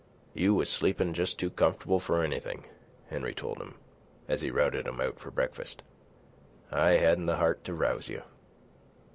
"You 0.33 0.55
was 0.55 0.67
sleepin' 0.67 1.13
jes' 1.13 1.35
too 1.35 1.51
comfortable 1.51 1.99
for 1.99 2.23
anything," 2.23 2.63
Henry 3.11 3.35
told 3.35 3.59
him, 3.61 3.75
as 4.27 4.41
he 4.41 4.49
routed 4.49 4.87
him 4.87 4.99
out 4.99 5.19
for 5.19 5.29
breakfast. 5.29 5.83
"I 6.71 6.93
hadn't 6.97 7.27
the 7.27 7.35
heart 7.37 7.63
to 7.65 7.75
rouse 7.75 8.09
you." 8.09 8.23